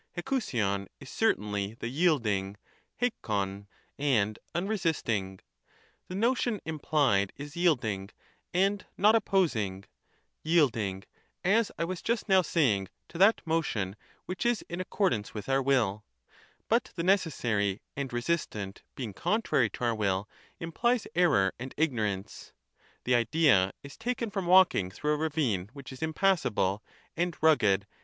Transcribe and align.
'Ekovoiov 0.17 0.87
is 0.99 1.11
certainly 1.11 1.75
the 1.75 1.87
yielding 1.87 2.57
[eIkov) 3.03 3.67
and 3.99 4.39
unresisting— 4.55 5.39
the 6.07 6.15
notion 6.15 6.59
imphed 6.65 7.29
is 7.35 7.55
yielding 7.55 8.09
and 8.51 8.87
not 8.97 9.13
opposing, 9.13 9.83
yielding, 10.41 11.03
as 11.43 11.71
I 11.77 11.83
was 11.83 12.01
just 12.01 12.27
now 12.27 12.41
saying, 12.41 12.87
to 13.09 13.19
that 13.19 13.45
motion 13.45 13.95
which 14.25 14.43
is 14.43 14.65
in 14.67 14.81
accordance 14.81 15.35
with 15.35 15.47
our 15.47 15.61
will; 15.61 16.03
but 16.67 16.89
the 16.95 17.03
necessary 17.03 17.83
and 17.95 18.11
resistant 18.11 18.81
being 18.95 19.13
contrary 19.13 19.69
to 19.69 19.83
our 19.83 19.95
Avill, 19.95 20.25
implies 20.59 21.05
error 21.13 21.53
and 21.59 21.75
ignorance; 21.77 22.53
the 23.03 23.13
idea 23.13 23.71
is 23.83 23.97
taken 23.97 24.31
from 24.31 24.47
walking 24.47 24.89
through 24.89 25.13
a 25.13 25.17
ravine 25.17 25.69
which 25.73 25.93
is 25.93 26.01
impassable, 26.01 26.81
and 27.15 27.37
rugged, 27.39 27.63
and 27.63 27.83
over' 27.83 27.85
Reading 27.85 27.87
few. 27.87 27.97